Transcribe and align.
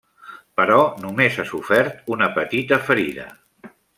Però 0.59 0.77
només 1.03 1.37
ha 1.37 1.45
sofert 1.51 2.11
una 2.17 2.31
petita 2.39 2.83
ferida. 2.89 3.29